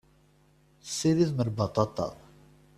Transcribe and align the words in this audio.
Tessiridem 0.83 1.41
lbaṭaṭa. 1.49 2.09